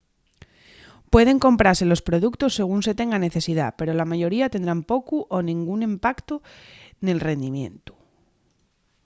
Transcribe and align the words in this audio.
pueden 1.13 1.37
comprase 1.45 1.83
los 1.91 2.01
productos 2.09 2.55
según 2.59 2.79
se 2.85 2.97
tenga 2.99 3.23
necesidá 3.25 3.67
pero 3.77 3.91
la 3.95 4.09
mayoría 4.11 4.51
tendrán 4.53 4.81
pocu 4.91 5.17
o 5.35 5.37
nengún 5.47 5.79
impactu 5.89 6.35
nel 7.05 7.19
rindimientu 7.27 7.93